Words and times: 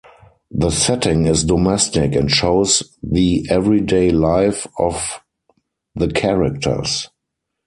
The 0.49 0.71
setting 0.71 1.27
is 1.27 1.43
domestic 1.43 2.15
and 2.15 2.31
shows 2.31 2.97
the 3.03 3.45
everyday 3.51 4.09
life 4.09 4.65
of 4.79 5.19
the 5.93 6.07
characters. 6.11 7.07